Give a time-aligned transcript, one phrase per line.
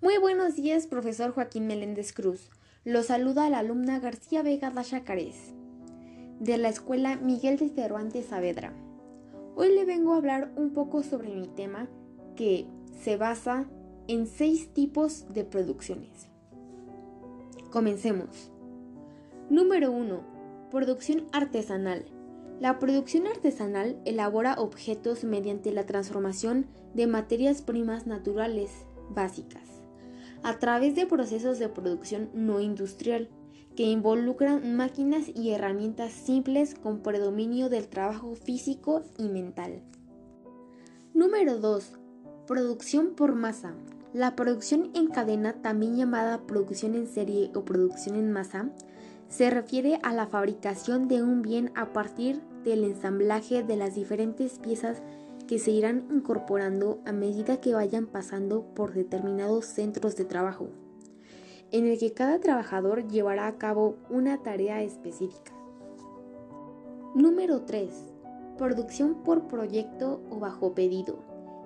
[0.00, 2.50] Muy buenos días, profesor Joaquín Meléndez Cruz.
[2.84, 5.02] Lo saluda la alumna García Vega Dasha
[6.38, 8.72] de la Escuela Miguel de Cervantes Saavedra.
[9.56, 11.88] Hoy le vengo a hablar un poco sobre mi tema
[12.36, 12.64] que
[13.02, 13.66] se basa
[14.06, 16.28] en seis tipos de producciones.
[17.72, 18.52] Comencemos.
[19.50, 20.68] Número 1.
[20.70, 22.04] Producción artesanal.
[22.60, 28.70] La producción artesanal elabora objetos mediante la transformación de materias primas naturales
[29.10, 29.78] básicas
[30.42, 33.28] a través de procesos de producción no industrial
[33.76, 39.82] que involucran máquinas y herramientas simples con predominio del trabajo físico y mental.
[41.14, 41.92] Número 2.
[42.46, 43.74] Producción por masa.
[44.12, 48.70] La producción en cadena, también llamada producción en serie o producción en masa,
[49.28, 54.58] se refiere a la fabricación de un bien a partir del ensamblaje de las diferentes
[54.58, 55.02] piezas
[55.48, 60.68] que se irán incorporando a medida que vayan pasando por determinados centros de trabajo,
[61.72, 65.52] en el que cada trabajador llevará a cabo una tarea específica.
[67.14, 67.90] Número 3.
[68.58, 71.18] Producción por proyecto o bajo pedido.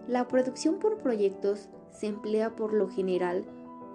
[0.06, 3.44] La producción por proyectos se emplea por lo general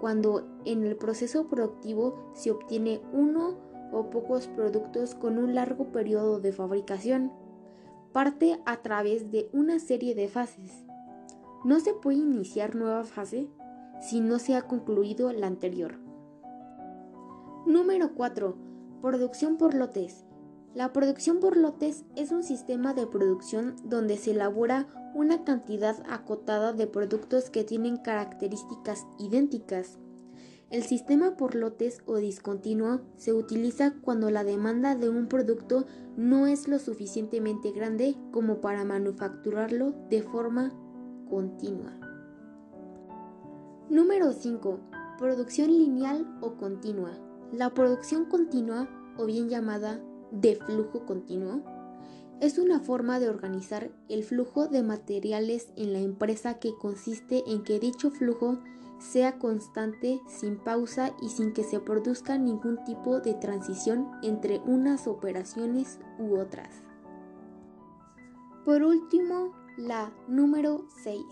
[0.00, 3.56] cuando en el proceso productivo se obtiene uno
[3.90, 7.32] o pocos productos con un largo periodo de fabricación
[8.12, 10.84] parte a través de una serie de fases.
[11.64, 13.48] No se puede iniciar nueva fase
[14.00, 15.98] si no se ha concluido la anterior.
[17.66, 18.56] Número 4.
[19.02, 20.24] Producción por lotes.
[20.74, 26.72] La producción por lotes es un sistema de producción donde se elabora una cantidad acotada
[26.72, 29.98] de productos que tienen características idénticas
[30.70, 36.46] el sistema por lotes o discontinuo se utiliza cuando la demanda de un producto no
[36.46, 40.72] es lo suficientemente grande como para manufacturarlo de forma
[41.30, 41.98] continua.
[43.88, 44.80] Número 5.
[45.18, 47.18] Producción lineal o continua.
[47.50, 51.62] La producción continua, o bien llamada de flujo continuo,
[52.40, 57.64] es una forma de organizar el flujo de materiales en la empresa que consiste en
[57.64, 58.58] que dicho flujo
[58.98, 65.06] sea constante, sin pausa y sin que se produzca ningún tipo de transición entre unas
[65.06, 66.82] operaciones u otras.
[68.64, 71.22] Por último, la número 6.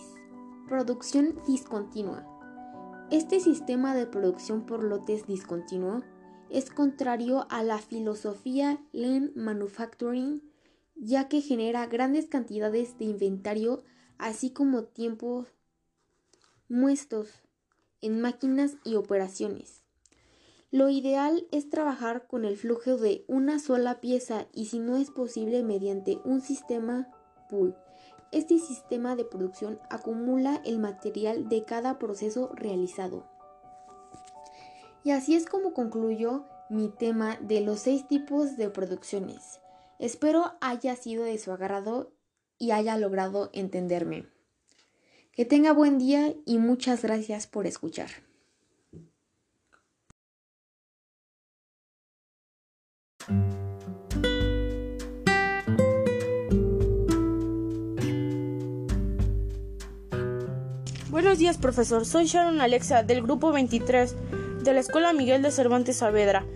[0.69, 2.25] Producción discontinua.
[3.11, 6.03] Este sistema de producción por lotes discontinuo
[6.49, 10.43] es contrario a la filosofía Lean Manufacturing,
[10.95, 13.85] ya que genera grandes cantidades de inventario,
[14.19, 15.49] así como tiempos
[16.69, 17.46] muestos
[18.03, 19.83] en máquinas y operaciones.
[20.71, 25.11] Lo ideal es trabajar con el flujo de una sola pieza y si no es
[25.11, 27.09] posible mediante un sistema
[27.49, 27.77] pool.
[28.33, 33.25] Este sistema de producción acumula el material de cada proceso realizado.
[35.05, 39.61] Y así es como concluyo mi tema de los seis tipos de producciones.
[40.01, 42.13] Espero haya sido de su agrado
[42.59, 44.36] y haya logrado entenderme.
[45.37, 48.09] Que tenga buen día y muchas gracias por escuchar.
[61.11, 62.07] Buenos días, profesor.
[62.07, 64.15] Soy Sharon Alexa del grupo 23
[64.65, 66.47] de la Escuela Miguel de Cervantes Saavedra,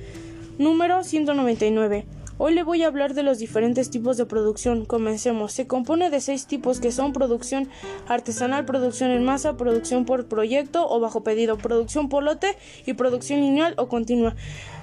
[0.57, 2.07] número 199.
[2.43, 4.87] Hoy le voy a hablar de los diferentes tipos de producción.
[4.87, 5.53] Comencemos.
[5.53, 7.69] Se compone de seis tipos que son producción
[8.09, 12.57] artesanal, producción en masa, producción por proyecto o bajo pedido, producción por lote
[12.87, 14.37] y producción lineal o continua.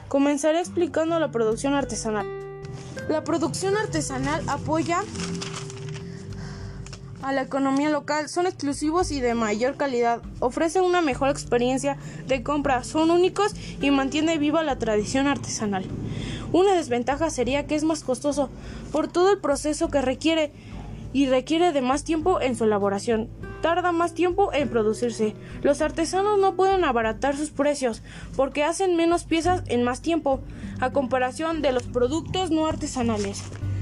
[0.07, 2.27] Comenzaré explicando la producción artesanal.
[3.09, 4.99] La producción artesanal apoya
[7.23, 11.97] a la economía local, son exclusivos y de mayor calidad, ofrecen una mejor experiencia
[12.27, 15.85] de compra, son únicos y mantiene viva la tradición artesanal.
[16.51, 18.49] Una desventaja sería que es más costoso
[18.91, 20.51] por todo el proceso que requiere
[21.13, 23.29] y requiere de más tiempo en su elaboración.
[23.61, 25.35] Tarda más tiempo en producirse.
[25.61, 28.01] Los artesanos no pueden abaratar sus precios
[28.35, 30.41] porque hacen menos piezas en más tiempo
[30.79, 33.41] a comparación de los productos no artesanales.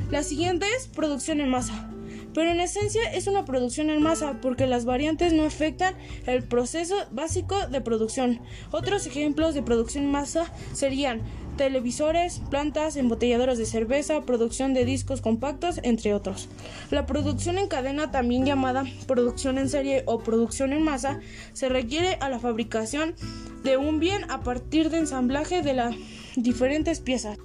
[0.10, 1.90] La siguiente es producción en masa
[2.36, 5.96] pero en esencia es una producción en masa porque las variantes no afectan
[6.28, 8.42] el proceso básico de producción.
[8.72, 11.22] Otros ejemplos de producción en masa serían
[11.56, 16.50] televisores, plantas, embotelladoras de cerveza, producción de discos compactos, entre otros.
[16.92, 21.20] La producción en cadena, también llamada producción en serie o producción en masa,
[21.54, 23.16] se requiere a la fabricación
[23.64, 25.96] de un bien a partir de ensamblaje de las
[26.36, 27.38] diferentes piezas.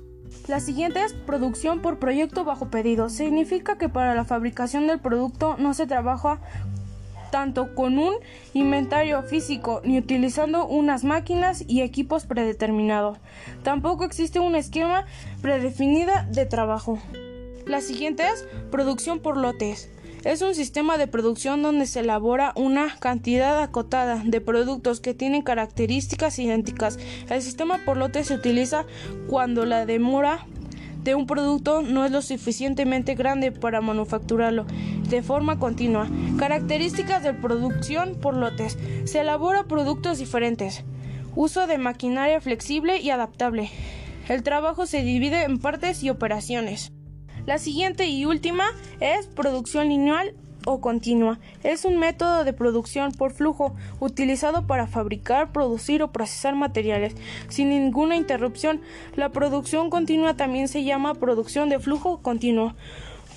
[0.48, 3.08] La siguiente es producción por proyecto bajo pedido.
[3.08, 6.40] Significa que para la fabricación del producto no se trabaja
[7.30, 8.14] tanto con un
[8.54, 13.18] inventario físico ni utilizando unas máquinas y equipos predeterminados.
[13.62, 15.06] Tampoco existe un esquema
[15.42, 16.98] predefinida de trabajo.
[17.66, 19.90] La siguiente es producción por lotes.
[20.24, 25.40] Es un sistema de producción donde se elabora una cantidad acotada de productos que tienen
[25.40, 26.98] características idénticas.
[27.30, 28.84] El sistema por lotes se utiliza
[29.28, 30.46] cuando la demora
[31.02, 34.66] de un producto no es lo suficientemente grande para manufacturarlo
[35.08, 36.08] de forma continua.
[36.38, 38.78] Características de producción por lotes.
[39.04, 40.84] Se elabora productos diferentes.
[41.34, 43.70] Uso de maquinaria flexible y adaptable.
[44.28, 46.92] El trabajo se divide en partes y operaciones.
[47.46, 48.64] La siguiente y última
[49.00, 50.34] es producción lineal
[50.66, 51.38] o continua.
[51.62, 57.14] Es un método de producción por flujo utilizado para fabricar, producir o procesar materiales
[57.48, 58.80] sin ninguna interrupción.
[59.16, 62.74] La producción continua también se llama producción de flujo continuo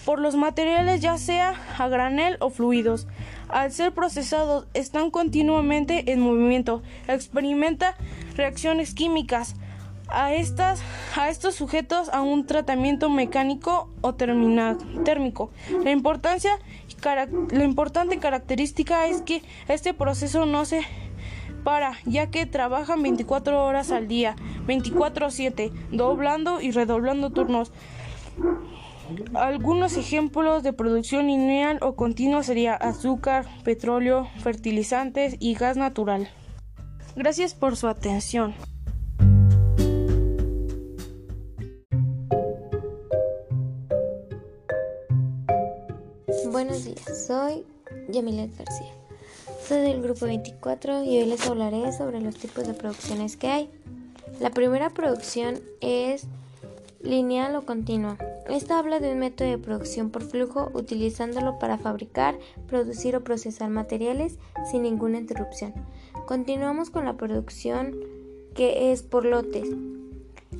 [0.06, 3.08] por los materiales ya sea a granel o fluidos.
[3.50, 6.81] Al ser procesados están continuamente en movimiento.
[7.08, 7.96] Experimenta
[8.36, 9.56] reacciones químicas
[10.08, 10.82] a, estas,
[11.16, 15.52] a estos sujetos a un tratamiento mecánico o térmico.
[15.84, 16.52] La, importancia,
[17.50, 20.82] la importante característica es que este proceso no se
[21.64, 24.36] para, ya que trabajan 24 horas al día,
[24.68, 27.72] 24/7, doblando y redoblando turnos.
[29.34, 36.30] Algunos ejemplos de producción lineal o continua sería azúcar, petróleo, fertilizantes y gas natural.
[37.16, 38.56] Gracias por su atención.
[46.74, 47.66] Buenos días, soy
[48.10, 48.92] Yamilet García.
[49.68, 53.70] Soy del grupo 24 y hoy les hablaré sobre los tipos de producciones que hay.
[54.40, 56.25] La primera producción es
[57.00, 58.18] lineal o continua.
[58.50, 63.70] Esta habla de un método de producción por flujo utilizándolo para fabricar, producir o procesar
[63.70, 64.40] materiales
[64.72, 65.75] sin ninguna interrupción.
[66.25, 67.96] Continuamos con la producción
[68.56, 69.70] que es por lotes.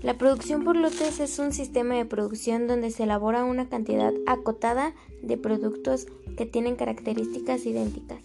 [0.04, 4.94] La producción por lotes es un sistema de producción donde se elabora una cantidad acotada
[5.22, 8.22] de productos que tienen características idénticas.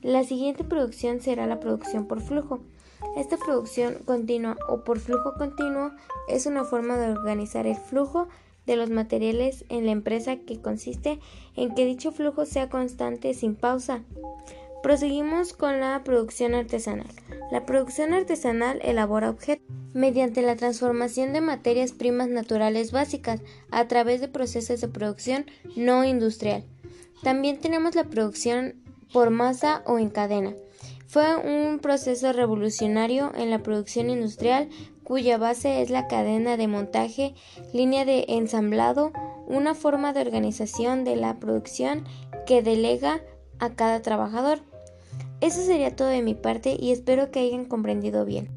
[0.00, 2.60] La siguiente producción será la producción por flujo.
[3.16, 5.90] Esta producción continua o por flujo continuo
[6.28, 8.28] es una forma de organizar el flujo
[8.64, 11.18] de los materiales en la empresa que consiste
[11.56, 14.04] en que dicho flujo sea constante sin pausa.
[14.84, 17.10] Proseguimos con la producción artesanal.
[17.50, 19.66] La producción artesanal elabora objetos
[19.98, 23.40] mediante la transformación de materias primas naturales básicas
[23.72, 26.62] a través de procesos de producción no industrial.
[27.24, 28.76] También tenemos la producción
[29.12, 30.54] por masa o en cadena.
[31.08, 34.68] Fue un proceso revolucionario en la producción industrial
[35.02, 37.34] cuya base es la cadena de montaje,
[37.72, 39.10] línea de ensamblado,
[39.48, 42.04] una forma de organización de la producción
[42.46, 43.20] que delega
[43.58, 44.60] a cada trabajador.
[45.40, 48.48] Eso sería todo de mi parte y espero que hayan comprendido bien.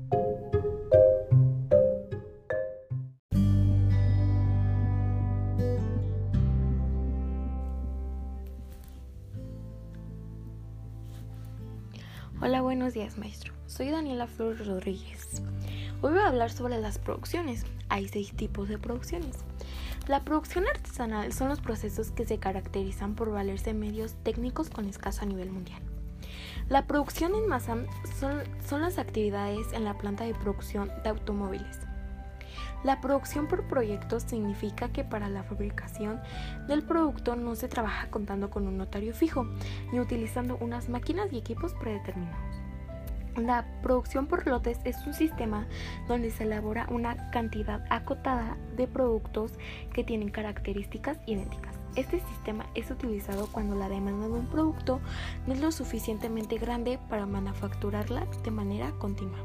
[12.44, 13.54] Hola, buenos días maestro.
[13.68, 15.44] Soy Daniela Flor Rodríguez.
[16.02, 17.68] Hoy voy a hablar sobre las producciones.
[17.88, 19.38] Hay seis tipos de producciones.
[20.08, 25.22] La producción artesanal son los procesos que se caracterizan por valerse medios técnicos con escaso
[25.22, 25.84] a nivel mundial.
[26.68, 27.78] La producción en masa
[28.20, 31.91] son, son las actividades en la planta de producción de automóviles.
[32.84, 36.20] La producción por proyectos significa que para la fabricación
[36.68, 39.46] del producto no se trabaja contando con un notario fijo,
[39.92, 42.62] ni utilizando unas máquinas y equipos predeterminados.
[43.38, 45.68] La producción por lotes es un sistema
[46.08, 49.54] donde se elabora una cantidad acotada de productos
[49.94, 51.81] que tienen características idénticas.
[51.96, 55.02] Este sistema es utilizado cuando la demanda de un producto
[55.46, 59.40] no es lo suficientemente grande para manufacturarla de manera continua.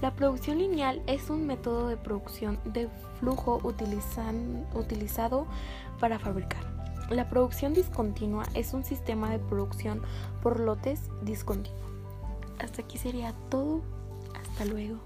[0.00, 3.60] La producción lineal es un método de producción de flujo
[4.74, 5.46] utilizado
[5.98, 6.62] para fabricar.
[7.10, 10.02] La producción discontinua es un sistema de producción
[10.40, 11.78] por lotes discontinuo.
[12.58, 13.82] Hasta aquí sería todo.
[14.34, 14.98] Hasta luego.